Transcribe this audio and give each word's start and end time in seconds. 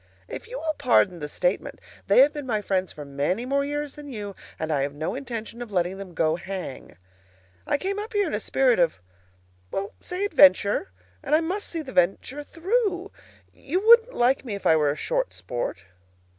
If 0.27 0.47
you 0.47 0.57
will 0.57 0.73
pardon 0.79 1.19
the 1.19 1.29
statement, 1.29 1.79
they 2.07 2.21
have 2.21 2.33
been 2.33 2.47
my 2.47 2.59
friends 2.63 2.91
for 2.91 3.05
many 3.05 3.45
more 3.45 3.63
years 3.63 3.93
than 3.93 4.11
you, 4.11 4.35
and 4.57 4.71
I 4.71 4.81
have 4.81 4.95
no 4.95 5.13
intention 5.13 5.61
of 5.61 5.69
letting 5.71 5.99
them 5.99 6.15
go 6.15 6.37
hang. 6.37 6.97
I 7.67 7.77
came 7.77 7.99
up 7.99 8.13
here 8.13 8.25
in 8.25 8.33
a 8.33 8.39
spirit 8.39 8.79
of 8.79 8.95
well, 9.69 9.93
say 10.01 10.25
adventure, 10.25 10.89
and 11.21 11.35
I 11.35 11.39
must 11.39 11.67
see 11.67 11.83
the 11.83 11.93
venture 11.93 12.43
through. 12.43 13.11
You 13.53 13.87
wouldn't 13.87 14.15
like 14.15 14.43
me 14.43 14.55
if 14.55 14.65
I 14.65 14.75
were 14.75 14.89
a 14.89 14.95
short 14.95 15.33
sport. 15.33 15.83